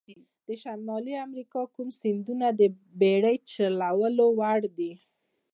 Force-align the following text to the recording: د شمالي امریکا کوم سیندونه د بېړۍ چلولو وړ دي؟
د 0.45 0.47
شمالي 0.61 1.13
امریکا 1.27 1.61
کوم 1.73 1.87
سیندونه 2.01 2.47
د 2.59 2.61
بېړۍ 2.99 3.37
چلولو 3.53 4.25
وړ 4.39 4.59
دي؟ 4.77 4.91